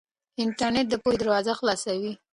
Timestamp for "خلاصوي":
1.59-2.13